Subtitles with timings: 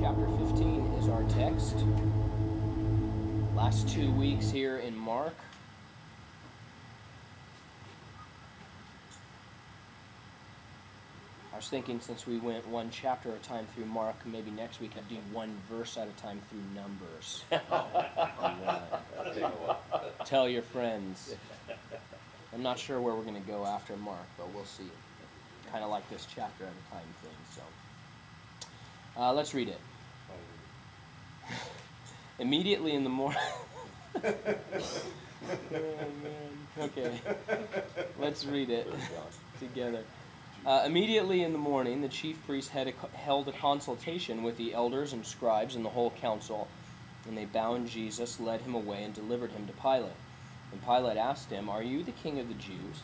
[0.00, 1.76] chapter 15 is our text.
[3.54, 5.34] Last two weeks here in Mark.
[11.52, 14.80] I was thinking since we went one chapter at a time through Mark, maybe next
[14.80, 17.44] week I'd do one verse at a time through Numbers.
[20.24, 21.34] tell your friends.
[22.54, 24.88] I'm not sure where we're going to go after Mark, but we'll see.
[25.70, 27.36] Kind of like this chapter at a time thing.
[27.54, 27.60] So
[29.20, 29.78] uh, let's read it.
[32.40, 33.38] Immediately in the morning.
[34.24, 34.40] oh,
[36.78, 37.20] okay,
[38.18, 38.90] let's read it
[39.60, 40.02] together.
[40.64, 44.72] Uh, immediately in the morning, the chief priests had a, held a consultation with the
[44.72, 46.66] elders and scribes and the whole council,
[47.28, 50.12] and they bound Jesus, led him away, and delivered him to Pilate.
[50.72, 53.02] And Pilate asked him, Are you the king of the Jews?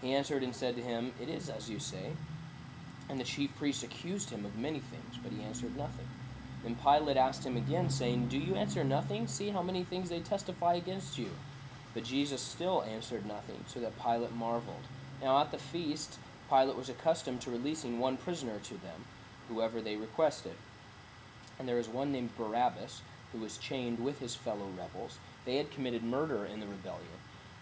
[0.00, 2.12] He answered and said to him, It is as you say.
[3.10, 6.07] And the chief priests accused him of many things, but he answered nothing.
[6.62, 9.26] Then Pilate asked him again, saying, Do you answer nothing?
[9.26, 11.30] See how many things they testify against you.
[11.94, 14.82] But Jesus still answered nothing, so that Pilate marveled.
[15.22, 19.04] Now at the feast, Pilate was accustomed to releasing one prisoner to them,
[19.48, 20.54] whoever they requested.
[21.58, 25.18] And there was one named Barabbas, who was chained with his fellow rebels.
[25.44, 27.18] They had committed murder in the rebellion.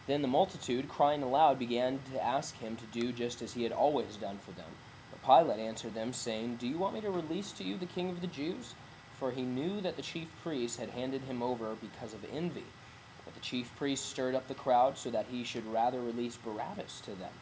[0.07, 3.73] Then the multitude, crying aloud, began to ask him to do just as he had
[3.73, 4.71] always done for them.
[5.11, 8.11] But Pilate answered them, saying, Do you want me to release to you the king
[8.11, 8.75] of the Jews?
[9.19, 12.65] For he knew that the chief priests had handed him over because of envy.
[13.25, 17.01] But the chief priests stirred up the crowd so that he should rather release Barabbas
[17.01, 17.33] to them.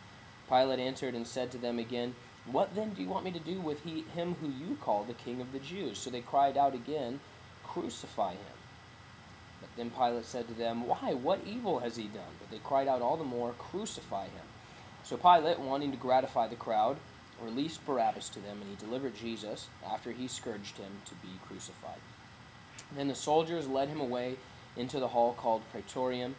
[0.49, 2.15] Pilate answered and said to them again,
[2.47, 5.15] What then do you want me to do with he, him who you call the
[5.15, 5.99] king of the Jews?
[5.99, 7.21] So they cried out again,
[7.65, 8.59] Crucify him.
[9.61, 11.15] But then Pilate said to them, Why?
[11.15, 12.35] What evil has he done?
[12.39, 14.47] But they cried out all the more, Crucify him.
[15.03, 16.97] So Pilate, wanting to gratify the crowd,
[17.43, 22.01] released Barabbas to them, and he delivered Jesus, after he scourged him, to be crucified.
[22.97, 24.37] Then the soldiers led him away
[24.77, 26.35] into the hall called Praetorium,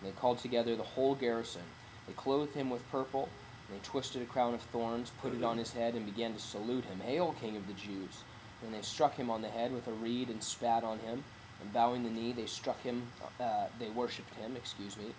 [0.00, 1.62] and they called together the whole garrison.
[2.06, 3.28] They clothed him with purple
[3.70, 6.40] and they twisted a crown of thorns, put it on his head, and began to
[6.40, 7.00] salute him.
[7.00, 8.24] Hail, King of the Jews!
[8.64, 11.22] And they struck him on the head with a reed and spat on him.
[11.60, 13.04] And bowing the knee, they struck him,
[13.38, 15.14] uh, they worshipped him, excuse me.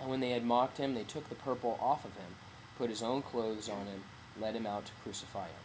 [0.00, 2.36] And when they had mocked him, they took the purple off of him,
[2.76, 4.02] put his own clothes on him,
[4.40, 5.64] led him out to crucify him.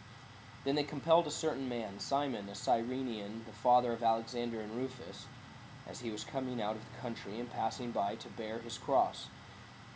[0.64, 5.26] Then they compelled a certain man, Simon, a Cyrenian, the father of Alexander and Rufus,
[5.88, 9.28] as he was coming out of the country and passing by, to bear his cross.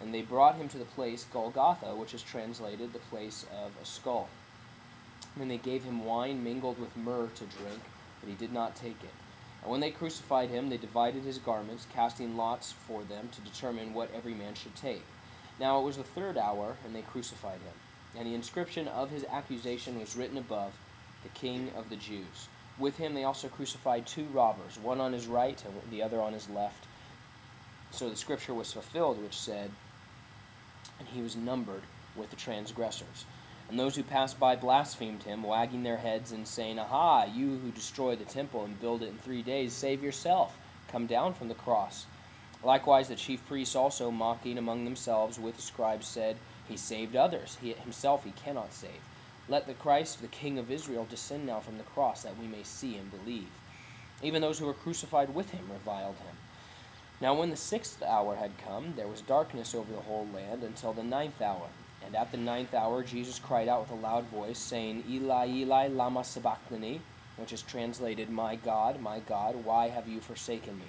[0.01, 3.85] And they brought him to the place Golgotha, which is translated the place of a
[3.85, 4.29] skull.
[5.39, 7.81] And they gave him wine mingled with myrrh to drink,
[8.21, 9.15] but he did not take it.
[9.63, 13.95] And when they crucified him, they divided his garments, casting lots for them to determine
[13.95, 15.05] what every man should take.
[15.61, 18.19] Now it was the third hour, and they crucified him.
[18.19, 20.73] And the inscription of his accusation was written above,
[21.23, 22.49] The King of the Jews.
[22.79, 26.33] With him they also crucified two robbers, one on his right and the other on
[26.33, 26.87] his left.
[27.93, 29.71] So the scripture was fulfilled, which said,
[30.99, 31.83] and he was numbered
[32.17, 33.25] with the transgressors.
[33.69, 37.71] And those who passed by blasphemed him, wagging their heads and saying, Aha, you who
[37.71, 40.59] destroy the temple and build it in three days, save yourself.
[40.89, 42.07] Come down from the cross.
[42.65, 46.37] Likewise, the chief priests also, mocking among themselves with the scribes, said,
[46.67, 47.59] He saved others.
[47.61, 49.03] He himself he cannot save.
[49.49, 52.63] Let the Christ, the King of Israel, descend now from the cross, that we may
[52.63, 53.51] see and believe.
[54.23, 56.37] Even those who were crucified with him reviled him.
[57.21, 60.95] Now, when the sixth hour had come, there was darkness over the whole land until
[60.95, 61.69] the ninth hour.
[62.05, 65.89] And at the ninth hour, Jesus cried out with a loud voice, saying, Eli, Eli,
[65.89, 67.03] lama sabachthani,
[67.37, 70.87] which is translated, My God, my God, why have you forsaken me?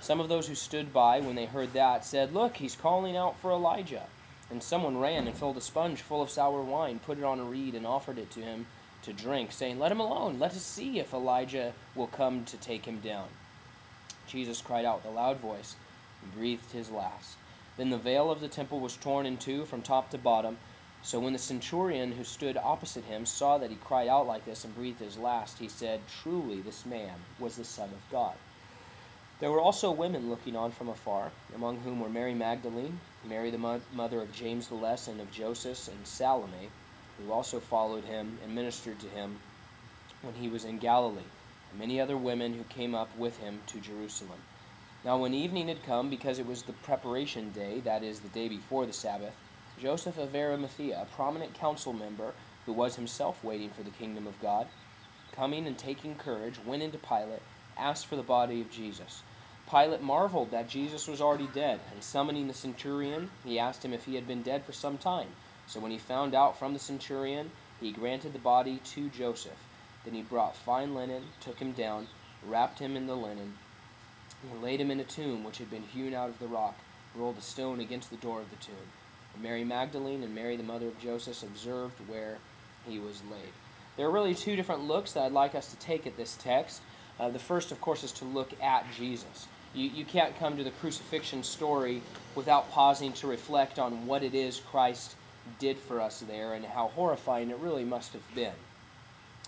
[0.00, 3.38] Some of those who stood by, when they heard that, said, Look, he's calling out
[3.38, 4.04] for Elijah.
[4.50, 7.44] And someone ran and filled a sponge full of sour wine, put it on a
[7.44, 8.66] reed, and offered it to him
[9.02, 12.84] to drink, saying, Let him alone, let us see if Elijah will come to take
[12.84, 13.28] him down.
[14.26, 15.76] Jesus cried out with a loud voice
[16.22, 17.36] and breathed his last.
[17.76, 20.58] Then the veil of the temple was torn in two from top to bottom.
[21.02, 24.64] So when the centurion who stood opposite him saw that he cried out like this
[24.64, 28.34] and breathed his last, he said, Truly, this man was the Son of God.
[29.38, 33.80] There were also women looking on from afar, among whom were Mary Magdalene, Mary the
[33.92, 36.70] mother of James the Less and of Joseph, and Salome,
[37.18, 39.40] who also followed him and ministered to him
[40.22, 41.20] when he was in Galilee
[41.70, 44.38] and many other women who came up with him to Jerusalem.
[45.04, 48.48] Now, when evening had come, because it was the preparation day, that is, the day
[48.48, 49.34] before the Sabbath,
[49.78, 52.32] Joseph of Arimathea, a prominent council member
[52.64, 54.66] who was himself waiting for the kingdom of God,
[55.32, 57.42] coming and taking courage, went into Pilate,
[57.78, 59.22] asked for the body of Jesus.
[59.68, 64.04] Pilate marveled that Jesus was already dead, and summoning the centurion, he asked him if
[64.04, 65.28] he had been dead for some time.
[65.66, 67.50] So when he found out from the centurion,
[67.80, 69.64] he granted the body to Joseph.
[70.04, 72.06] Then he brought fine linen, took him down,
[72.44, 73.54] wrapped him in the linen,
[74.50, 76.76] and laid him in a tomb which had been hewn out of the rock,
[77.14, 78.74] rolled a stone against the door of the tomb.
[79.34, 82.38] And Mary Magdalene and Mary, the mother of Joseph, observed where
[82.86, 83.52] he was laid.
[83.96, 86.82] There are really two different looks that I'd like us to take at this text.
[87.18, 89.46] Uh, the first, of course, is to look at Jesus.
[89.74, 92.02] You, you can't come to the crucifixion story
[92.34, 95.16] without pausing to reflect on what it is Christ
[95.58, 98.52] did for us there and how horrifying it really must have been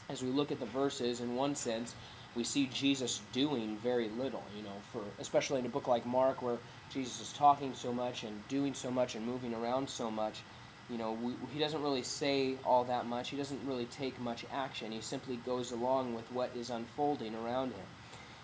[0.09, 1.95] as we look at the verses, in one sense,
[2.35, 4.43] we see Jesus doing very little.
[4.57, 6.59] You know, for especially in a book like Mark, where
[6.93, 10.41] Jesus is talking so much and doing so much and moving around so much.
[10.91, 13.29] You know, we, he doesn't really say all that much.
[13.29, 14.91] He doesn't really take much action.
[14.91, 17.87] He simply goes along with what is unfolding around him.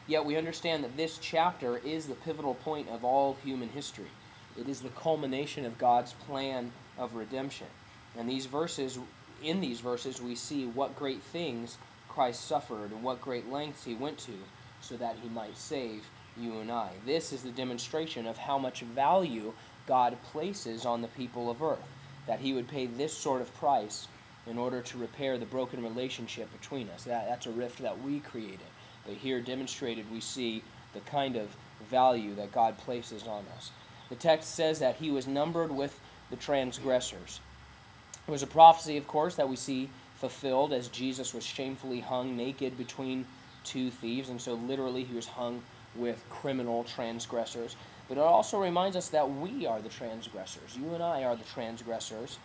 [0.07, 4.11] Yet we understand that this chapter is the pivotal point of all human history.
[4.59, 7.67] It is the culmination of God's plan of redemption.
[8.17, 8.99] And these verses
[9.43, 13.95] in these verses, we see what great things Christ suffered and what great lengths he
[13.95, 14.33] went to
[14.81, 16.05] so that he might save
[16.37, 16.91] you and I.
[17.07, 19.53] This is the demonstration of how much value
[19.87, 21.79] God places on the people of earth,
[22.27, 24.09] that he would pay this sort of price
[24.47, 27.05] in order to repair the broken relationship between us.
[27.05, 28.61] That, that's a rift that we created.
[29.07, 30.63] But here demonstrated, we see
[30.93, 31.55] the kind of
[31.91, 33.71] value that God places on us.
[34.09, 35.99] The text says that he was numbered with
[36.31, 37.41] the transgressors.
[38.27, 42.37] It was a prophecy, of course, that we see fulfilled as Jesus was shamefully hung
[42.37, 43.27] naked between
[43.65, 45.63] two thieves, and so literally he was hung
[45.95, 47.77] with criminal transgressors.
[48.09, 50.77] But it also reminds us that we are the transgressors.
[50.77, 52.39] You and I are the transgressors,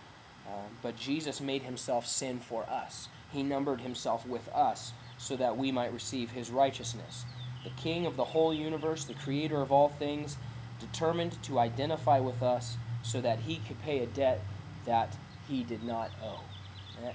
[0.47, 0.51] uh,
[0.81, 3.09] but Jesus made himself sin for us.
[3.31, 7.25] He numbered himself with us so that we might receive his righteousness.
[7.63, 10.37] The King of the whole universe, the Creator of all things,
[10.79, 14.41] determined to identify with us so that he could pay a debt
[14.85, 15.17] that
[15.47, 16.39] he did not owe.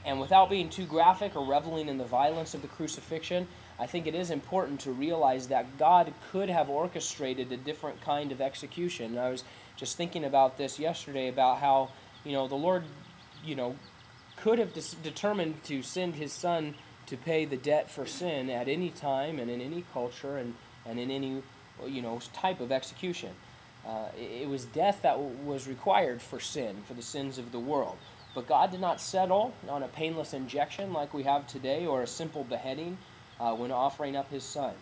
[0.05, 3.46] And without being too graphic or reveling in the violence of the crucifixion,
[3.79, 8.31] I think it is important to realize that God could have orchestrated a different kind
[8.31, 9.19] of execution.
[9.19, 9.43] I was
[9.76, 11.91] just thinking about this yesterday about how,
[12.25, 12.85] you know, the Lord,
[13.44, 13.75] you know,
[14.37, 16.75] could have dis- determined to send his son
[17.06, 20.55] to pay the debt for sin at any time and in any culture and,
[20.87, 21.43] and in any,
[21.87, 23.31] you know, type of execution.
[23.87, 27.59] Uh, it was death that w- was required for sin, for the sins of the
[27.59, 27.99] world.
[28.35, 32.06] But God did not settle on a painless injection like we have today or a
[32.06, 32.97] simple beheading
[33.41, 34.75] uh, when offering up his son.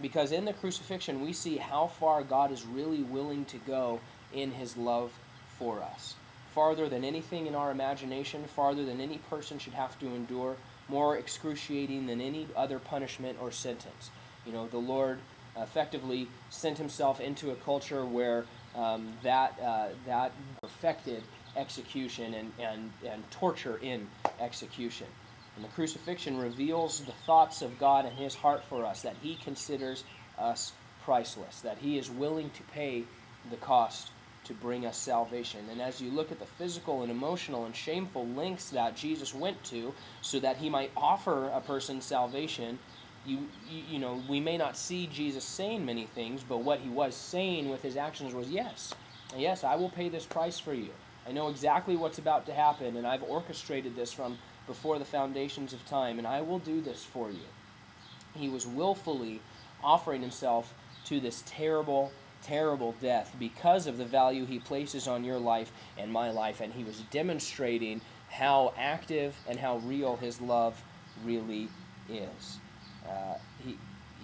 [0.00, 4.00] Because in the crucifixion, we see how far God is really willing to go
[4.32, 5.12] in his love
[5.58, 6.14] for us.
[6.54, 10.56] Farther than anything in our imagination, farther than any person should have to endure,
[10.88, 14.10] more excruciating than any other punishment or sentence.
[14.46, 15.18] You know, the Lord
[15.56, 18.44] effectively sent himself into a culture where
[18.74, 20.32] um, that, uh, that
[20.62, 21.22] perfected
[21.56, 24.06] execution and, and, and torture in
[24.40, 25.08] execution.
[25.58, 29.34] And the crucifixion reveals the thoughts of God and his heart for us, that he
[29.34, 30.04] considers
[30.38, 30.72] us
[31.02, 33.02] priceless, that he is willing to pay
[33.50, 34.10] the cost
[34.44, 35.58] to bring us salvation.
[35.68, 39.64] And as you look at the physical and emotional and shameful lengths that Jesus went
[39.64, 42.78] to so that he might offer a person salvation,
[43.26, 46.88] you, you, you know, we may not see Jesus saying many things, but what he
[46.88, 48.94] was saying with his actions was, yes,
[49.36, 50.90] yes, I will pay this price for you.
[51.26, 55.72] I know exactly what's about to happen, and I've orchestrated this from before the foundations
[55.72, 57.48] of time, and I will do this for you.
[58.36, 59.40] He was willfully
[59.82, 60.72] offering himself
[61.06, 66.12] to this terrible, terrible death because of the value he places on your life and
[66.12, 70.80] my life, and he was demonstrating how active and how real his love
[71.24, 71.68] really
[72.08, 72.58] is.
[73.08, 73.34] Uh,
[73.64, 73.76] he,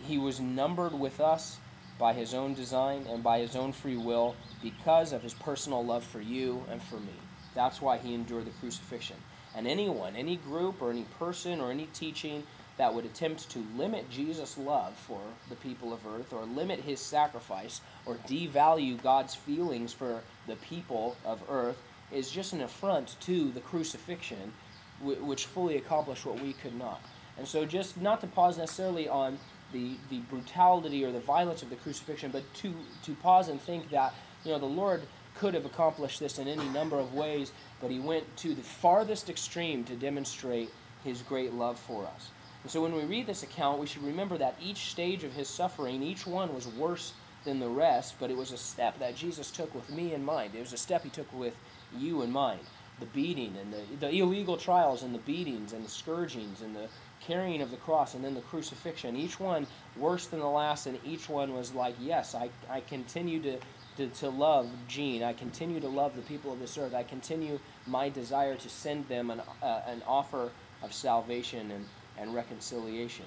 [0.06, 1.56] he was numbered with us
[1.98, 6.04] by his own design and by his own free will because of his personal love
[6.04, 7.14] for you and for me.
[7.54, 9.16] That's why he endured the crucifixion.
[9.56, 12.44] And anyone, any group or any person or any teaching
[12.76, 16.98] that would attempt to limit Jesus' love for the people of earth or limit his
[16.98, 21.80] sacrifice or devalue God's feelings for the people of earth
[22.12, 24.52] is just an affront to the crucifixion,
[25.00, 27.00] which fully accomplished what we could not.
[27.38, 29.38] And so, just not to pause necessarily on
[29.72, 33.90] the, the brutality or the violence of the crucifixion, but to, to pause and think
[33.90, 35.02] that, you know, the Lord
[35.38, 39.28] could have accomplished this in any number of ways, but he went to the farthest
[39.28, 40.70] extreme to demonstrate
[41.02, 42.30] his great love for us.
[42.62, 45.48] And so when we read this account, we should remember that each stage of his
[45.48, 47.12] suffering, each one was worse
[47.44, 50.54] than the rest, but it was a step that Jesus took with me in mind.
[50.54, 51.54] It was a step he took with
[51.96, 52.60] you in mind.
[53.00, 56.88] The beating and the, the illegal trials and the beatings and the scourgings and the
[57.26, 59.16] carrying of the cross, and then the crucifixion.
[59.16, 63.40] Each one worse than the last, and each one was like, yes, I, I continue
[63.42, 63.58] to,
[63.96, 65.22] to, to love Gene.
[65.22, 66.94] I continue to love the people of this earth.
[66.94, 70.50] I continue my desire to send them an, uh, an offer
[70.82, 71.86] of salvation and,
[72.18, 73.26] and reconciliation.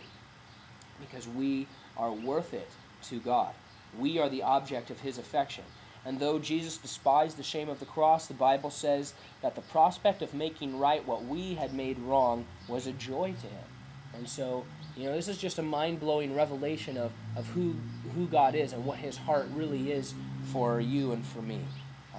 [1.00, 2.69] Because we are worth it
[3.03, 3.53] to God.
[3.97, 5.63] We are the object of his affection.
[6.05, 10.21] And though Jesus despised the shame of the cross, the Bible says that the prospect
[10.21, 13.65] of making right what we had made wrong was a joy to him.
[14.13, 17.75] And so, you know, this is just a mind blowing revelation of, of who,
[18.15, 20.13] who God is and what his heart really is
[20.48, 21.62] for you and for me.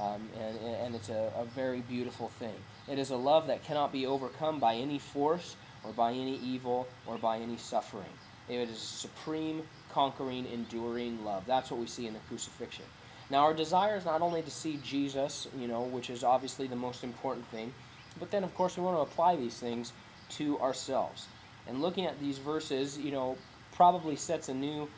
[0.01, 2.55] Um, and, and it's a, a very beautiful thing.
[2.89, 6.87] It is a love that cannot be overcome by any force or by any evil
[7.07, 8.13] or by any suffering.
[8.49, 11.45] It is a supreme, conquering, enduring love.
[11.47, 12.85] That's what we see in the crucifixion.
[13.31, 16.77] Now, our desire is not only to see Jesus, you know, which is obviously the
[16.77, 17.75] most important thing,
[18.19, 19.93] but then, of course, we want to apply these things
[20.31, 21.27] to ourselves.
[21.67, 23.37] And looking at these verses, you know,
[23.75, 24.89] probably sets a new,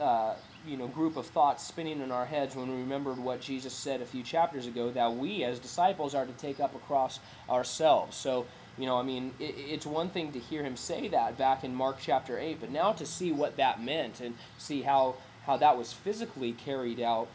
[0.00, 0.34] uh,
[0.66, 4.00] you know, group of thoughts spinning in our heads when we remembered what Jesus said
[4.00, 8.16] a few chapters ago that we as disciples are to take up across ourselves.
[8.16, 8.46] So,
[8.78, 11.74] you know, I mean, it, it's one thing to hear him say that back in
[11.74, 15.76] Mark chapter 8, but now to see what that meant and see how, how that
[15.76, 17.28] was physically carried out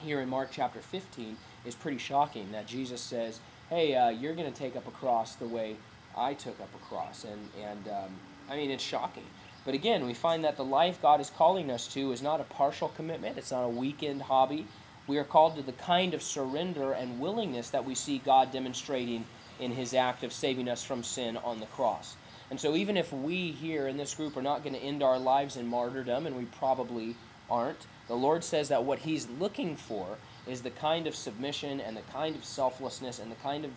[0.00, 4.50] here in Mark chapter 15 is pretty shocking that Jesus says, hey, uh, you're going
[4.50, 5.76] to take up a cross the way
[6.16, 7.24] I took up a cross.
[7.24, 8.10] And, and um,
[8.48, 9.24] I mean, it's shocking.
[9.68, 12.44] But again, we find that the life God is calling us to is not a
[12.44, 14.66] partial commitment, it's not a weekend hobby.
[15.06, 19.26] We are called to the kind of surrender and willingness that we see God demonstrating
[19.60, 22.16] in his act of saving us from sin on the cross.
[22.50, 25.18] And so, even if we here in this group are not going to end our
[25.18, 27.14] lives in martyrdom, and we probably
[27.50, 31.94] aren't, the Lord says that what He's looking for is the kind of submission and
[31.94, 33.72] the kind of selflessness and the kind of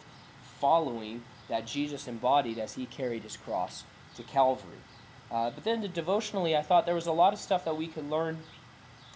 [0.58, 3.84] following that Jesus embodied as He carried His cross
[4.16, 4.78] to Calvary.
[5.32, 7.88] Uh, but then, the devotionally, I thought there was a lot of stuff that we
[7.88, 8.38] could learn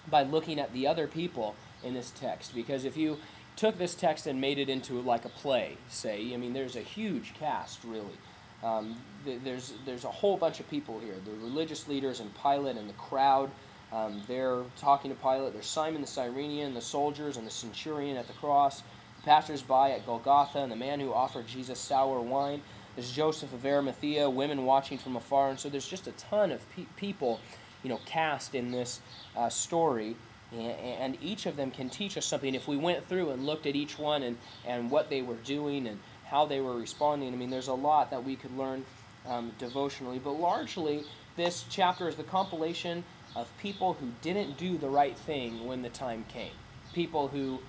[0.10, 2.56] by looking at the other people in this text.
[2.56, 3.18] Because if you
[3.56, 6.82] took this text and made it into like a play, say, I mean, there's a
[6.82, 8.18] huge cast, really.
[8.64, 8.96] Um,
[9.26, 12.94] there's, there's a whole bunch of people here the religious leaders and Pilate and the
[12.94, 13.52] crowd.
[13.92, 15.54] Um, they're talking to Pilate.
[15.54, 20.06] There's Simon the Cyrenian, the soldiers, and the centurion at the cross, the passers-by at
[20.06, 22.62] Golgotha, and the man who offered Jesus sour wine.
[22.96, 26.62] There's Joseph of Arimathea, women watching from afar, and so there's just a ton of
[26.76, 27.42] pe- people,
[27.84, 29.02] you know, cast in this
[29.36, 30.16] uh, story,
[30.52, 32.56] and, and each of them can teach us something.
[32.56, 35.88] If we went through and looked at each one and, and what they were doing
[35.88, 38.86] and how they were responding, I mean, there's a lot that we could learn
[39.28, 41.04] um, devotionally, but largely
[41.36, 43.04] this chapter is the compilation
[43.36, 46.54] of people who didn't do the right thing when the time came.
[46.94, 47.60] People who,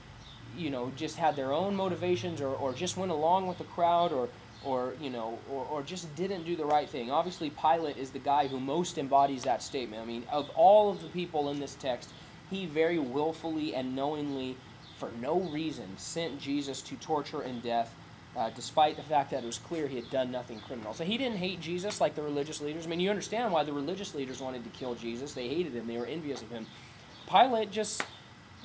[0.57, 4.13] you know, just had their own motivations or, or just went along with the crowd
[4.13, 4.29] or,
[4.67, 7.11] or you know, or, or just didn't do the right thing.
[7.11, 10.03] Obviously, Pilate is the guy who most embodies that statement.
[10.03, 12.11] I mean, of all of the people in this text,
[12.51, 14.57] he very willfully and knowingly,
[14.99, 17.95] for no reason, sent Jesus to torture and death
[18.37, 20.93] uh, despite the fact that it was clear he had done nothing criminal.
[20.93, 22.87] So he didn't hate Jesus like the religious leaders.
[22.87, 25.33] I mean, you understand why the religious leaders wanted to kill Jesus.
[25.33, 26.67] They hated him, they were envious of him.
[27.29, 28.03] Pilate just.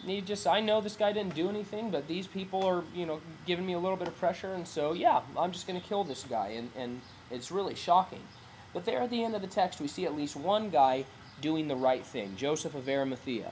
[0.05, 3.22] He just, I know this guy didn't do anything, but these people are, you know,
[3.46, 6.03] giving me a little bit of pressure, and so, yeah, I'm just going to kill
[6.03, 6.50] this guy.
[6.50, 8.22] And, and it's really shocking.
[8.74, 11.05] But there at the end of the text, we see at least one guy
[11.41, 13.51] doing the right thing Joseph of Arimathea.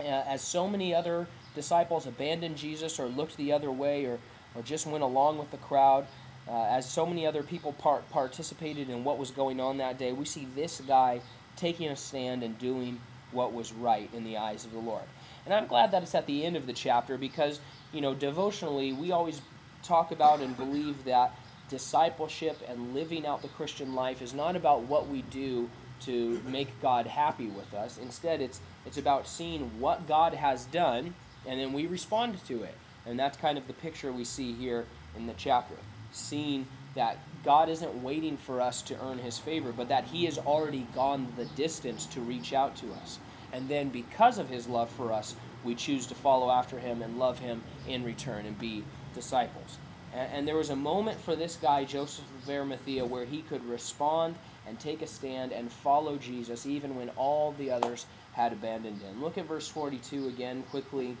[0.00, 4.18] Uh, as so many other disciples abandoned Jesus or looked the other way or
[4.54, 6.06] or just went along with the crowd.
[6.48, 10.12] Uh, as so many other people part, participated in what was going on that day,
[10.12, 11.20] we see this guy
[11.56, 13.00] taking a stand and doing
[13.30, 15.04] what was right in the eyes of the Lord.
[15.44, 17.60] And I'm glad that it's at the end of the chapter because,
[17.92, 19.42] you know, devotionally, we always
[19.82, 21.36] talk about and believe that
[21.68, 25.68] discipleship and living out the Christian life is not about what we do
[26.00, 27.98] to make God happy with us.
[27.98, 31.14] Instead, it's it's about seeing what God has done
[31.46, 32.74] and then we respond to it.
[33.06, 34.84] And that's kind of the picture we see here
[35.16, 35.74] in the chapter.
[36.12, 40.38] Seeing that God isn't waiting for us to earn his favor, but that he has
[40.38, 43.18] already gone the distance to reach out to us.
[43.52, 47.18] And then because of his love for us, we choose to follow after him and
[47.18, 49.78] love him in return and be disciples.
[50.14, 53.64] And, and there was a moment for this guy, Joseph of Arimathea, where he could
[53.64, 59.00] respond and take a stand and follow Jesus even when all the others had abandoned
[59.02, 59.22] him.
[59.22, 61.08] Look at verse 42 again quickly.
[61.08, 61.16] He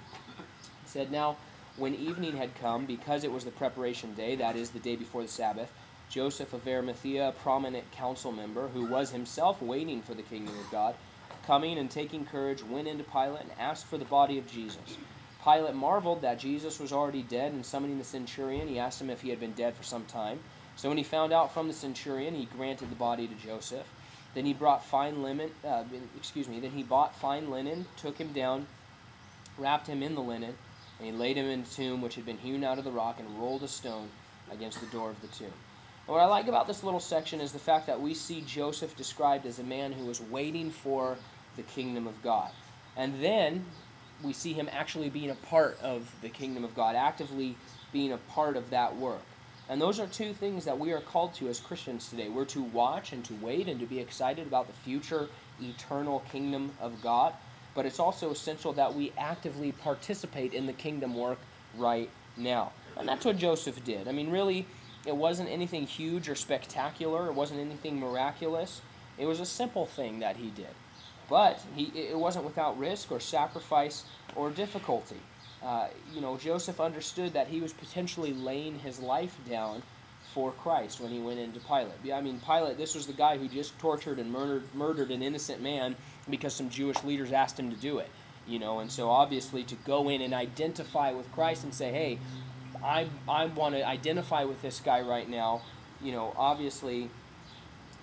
[0.86, 1.36] said, Now,
[1.76, 5.22] when evening had come, because it was the preparation day, that is, the day before
[5.22, 5.72] the Sabbath,
[6.08, 10.70] Joseph of Arimathea, a prominent council member, who was himself waiting for the kingdom of
[10.70, 10.94] God,
[11.46, 14.96] coming and taking courage, went into Pilate and asked for the body of Jesus.
[15.44, 19.22] Pilate marveled that Jesus was already dead, and summoning the centurion, he asked him if
[19.22, 20.40] he had been dead for some time.
[20.76, 23.86] So when he found out from the centurion, he granted the body to Joseph.
[24.34, 25.84] Then he brought fine linen, uh,
[26.16, 28.66] excuse me, then he bought fine linen, took him down,
[29.58, 30.56] wrapped him in the linen,
[30.98, 33.18] and he laid him in a tomb which had been hewn out of the rock
[33.18, 34.08] and rolled a stone
[34.50, 35.52] against the door of the tomb.
[36.06, 39.46] What I like about this little section is the fact that we see Joseph described
[39.46, 41.16] as a man who was waiting for
[41.56, 42.50] the kingdom of God.
[42.96, 43.64] And then
[44.22, 47.56] we see him actually being a part of the kingdom of God, actively
[47.92, 49.22] being a part of that work.
[49.68, 52.28] And those are two things that we are called to as Christians today.
[52.28, 55.28] We're to watch and to wait and to be excited about the future
[55.60, 57.32] eternal kingdom of God.
[57.74, 61.38] But it's also essential that we actively participate in the kingdom work
[61.76, 62.72] right now.
[62.96, 64.08] And that's what Joseph did.
[64.08, 64.66] I mean, really,
[65.06, 68.80] it wasn't anything huge or spectacular, it wasn't anything miraculous.
[69.18, 70.74] It was a simple thing that he did.
[71.28, 74.04] But he, it wasn't without risk or sacrifice
[74.36, 75.20] or difficulty.
[75.62, 79.82] Uh, you know, Joseph understood that he was potentially laying his life down
[80.34, 82.12] for Christ when he went into Pilate.
[82.12, 85.62] I mean, Pilate, this was the guy who just tortured and murdered, murdered an innocent
[85.62, 85.94] man
[86.28, 88.08] because some Jewish leaders asked him to do it.
[88.46, 92.18] You know, and so obviously to go in and identify with Christ and say, hey,
[92.84, 95.62] I, I want to identify with this guy right now,
[96.02, 97.10] you know, obviously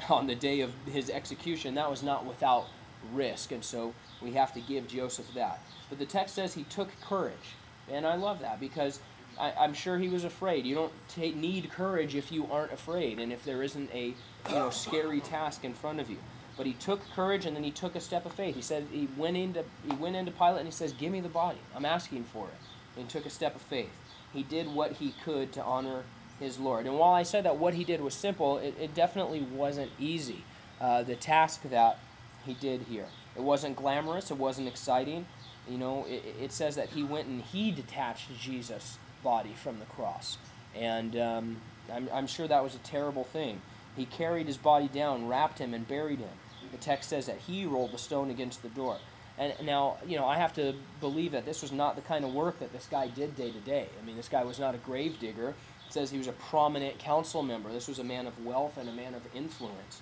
[0.10, 2.68] on the day of his execution, that was not without
[3.14, 3.52] risk.
[3.52, 5.62] And so we have to give Joseph that.
[5.90, 7.56] But the text says he took courage.
[7.92, 9.00] And I love that because
[9.40, 10.66] I, am sure he was afraid.
[10.66, 10.94] You don't
[11.36, 14.14] need courage if you aren't afraid and if there isn't a
[14.50, 16.18] you know, scary task in front of you.
[16.58, 18.54] But he took courage and then he took a step of faith.
[18.54, 21.30] He said he went into he went into Pilate and he says, "Give me the
[21.30, 21.60] body.
[21.74, 22.54] I'm asking for it."
[22.98, 23.92] And he took a step of faith.
[24.34, 26.04] He did what he could to honor
[26.40, 26.86] his Lord.
[26.86, 30.44] And while I said that what he did was simple, it, it definitely wasn't easy.
[30.80, 32.00] Uh, the task that
[32.46, 33.08] he did here.
[33.36, 34.32] It wasn't glamorous.
[34.32, 35.26] It wasn't exciting.
[35.68, 39.86] You know, it, it says that he went and he detached Jesus' body from the
[39.86, 40.38] cross.
[40.76, 41.58] And um,
[41.92, 43.62] I'm, I'm sure that was a terrible thing.
[43.96, 46.30] He carried his body down, wrapped him, and buried him.
[46.72, 48.98] The text says that he rolled the stone against the door.
[49.40, 52.34] And now, you know, I have to believe that this was not the kind of
[52.34, 53.88] work that this guy did day to day.
[54.00, 55.50] I mean, this guy was not a grave digger.
[55.88, 57.72] It says he was a prominent council member.
[57.72, 60.02] This was a man of wealth and a man of influence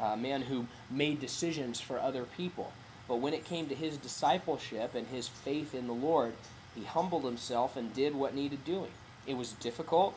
[0.00, 2.72] a man who made decisions for other people.
[3.06, 6.34] But when it came to his discipleship and his faith in the Lord,
[6.74, 8.90] he humbled himself and did what needed doing.
[9.26, 10.14] It was difficult.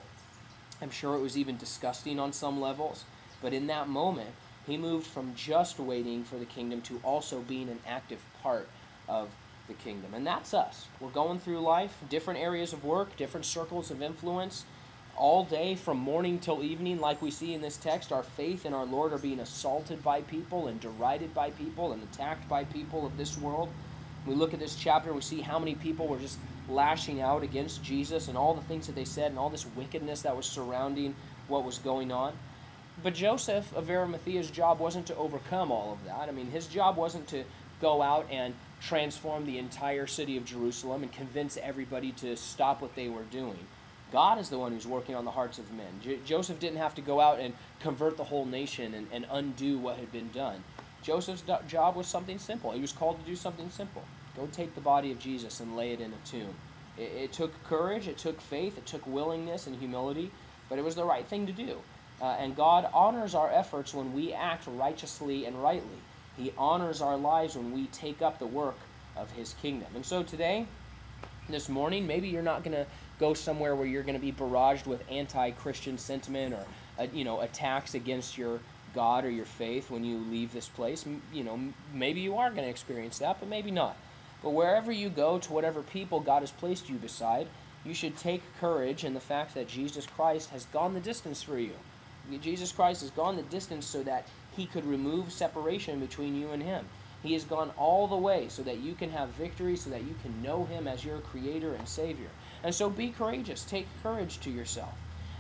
[0.82, 3.06] I'm sure it was even disgusting on some levels.
[3.42, 4.32] But in that moment,
[4.68, 8.68] he moved from just waiting for the kingdom to also being an active part
[9.08, 9.30] of
[9.68, 10.14] the kingdom.
[10.14, 10.88] And that's us.
[11.00, 14.66] We're going through life, different areas of work, different circles of influence
[15.18, 18.74] all day from morning till evening, like we see in this text, our faith in
[18.74, 23.06] our Lord are being assaulted by people and derided by people and attacked by people
[23.06, 23.70] of this world.
[24.26, 27.84] We look at this chapter, we see how many people were just lashing out against
[27.84, 31.16] Jesus and all the things that they said and all this wickedness that was surrounding
[31.48, 32.34] what was going on.
[33.04, 36.30] But Joseph of Arimathea's job wasn't to overcome all of that.
[36.30, 37.44] I mean, his job wasn't to
[37.82, 42.96] go out and transform the entire city of Jerusalem and convince everybody to stop what
[42.96, 43.58] they were doing.
[44.12, 46.00] God is the one who's working on the hearts of men.
[46.04, 49.78] J- Joseph didn't have to go out and convert the whole nation and, and undo
[49.78, 50.64] what had been done.
[51.02, 52.72] Joseph's do- job was something simple.
[52.72, 54.04] He was called to do something simple
[54.38, 56.54] go take the body of Jesus and lay it in a tomb.
[56.98, 60.32] It, it took courage, it took faith, it took willingness and humility,
[60.70, 61.80] but it was the right thing to do.
[62.22, 65.98] Uh, and God honors our efforts when we act righteously and rightly.
[66.38, 68.78] He honors our lives when we take up the work
[69.18, 69.88] of His kingdom.
[69.96, 70.68] And so today,
[71.50, 72.86] this morning, maybe you're not going to
[73.20, 76.66] go somewhere where you're going to be barraged with anti-Christian sentiment or
[77.00, 78.60] uh, you know attacks against your
[78.94, 81.06] God or your faith when you leave this place.
[81.34, 81.60] You know,
[81.94, 83.98] maybe you are going to experience that, but maybe not.
[84.44, 87.48] But wherever you go, to whatever people God has placed you beside,
[87.84, 91.58] you should take courage in the fact that Jesus Christ has gone the distance for
[91.58, 91.74] you.
[92.42, 96.62] Jesus Christ has gone the distance so that he could remove separation between you and
[96.62, 96.86] him.
[97.24, 100.16] He has gone all the way so that you can have victory, so that you
[100.22, 102.30] can know him as your creator and savior.
[102.64, 103.64] And so be courageous.
[103.64, 104.94] Take courage to yourself.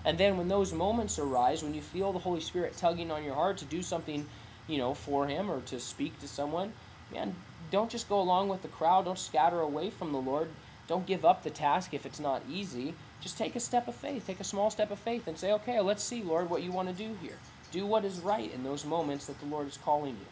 [0.06, 3.36] And then when those moments arise, when you feel the Holy Spirit tugging on your
[3.36, 4.28] heart to do something,
[4.67, 6.74] you know, for him or to speak to someone,
[7.12, 7.36] man,
[7.72, 9.06] don't just go along with the crowd.
[9.06, 10.50] Don't scatter away from the Lord.
[10.88, 12.94] Don't give up the task if it's not easy.
[13.21, 14.27] Just take a step of faith.
[14.27, 16.89] Take a small step of faith and say, okay, let's see, Lord, what you want
[16.89, 17.38] to do here.
[17.71, 20.25] Do what is right in those moments that the Lord is calling you.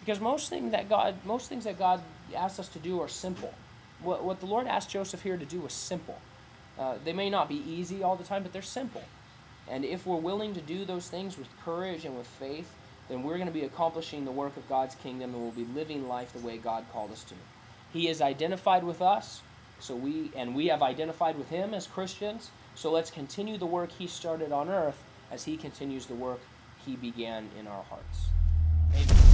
[0.00, 2.00] Because most things that God, most things that God
[2.36, 3.52] asks us to do are simple.
[4.02, 6.18] What, what the Lord asked Joseph here to do was simple.
[6.78, 9.02] Uh, they may not be easy all the time, but they're simple.
[9.68, 12.70] And if we're willing to do those things with courage and with faith,
[13.08, 16.08] then we're going to be accomplishing the work of God's kingdom and we'll be living
[16.08, 17.34] life the way God called us to.
[17.92, 19.40] He is identified with us,
[19.80, 22.50] so we and we have identified with him as Christians.
[22.74, 26.40] So let's continue the work he started on earth as he continues the work
[26.84, 28.28] he began in our hearts.
[28.94, 29.33] Amen.